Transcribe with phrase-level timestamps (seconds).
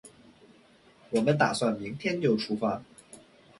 [1.11, 2.81] 我们打算明天就出发